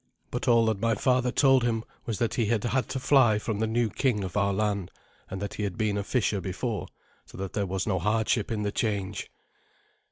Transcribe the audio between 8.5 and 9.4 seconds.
in the change.